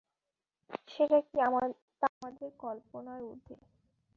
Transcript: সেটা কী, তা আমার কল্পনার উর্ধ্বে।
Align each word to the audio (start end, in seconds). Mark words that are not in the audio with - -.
সেটা 0.87 1.17
কী, 1.21 1.37
তা 2.01 2.07
আমার 2.09 2.33
কল্পনার 2.59 3.21
উর্ধ্বে। 3.23 3.55